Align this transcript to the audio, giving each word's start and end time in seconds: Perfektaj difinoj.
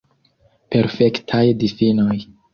Perfektaj 0.75 1.43
difinoj. 1.65 2.19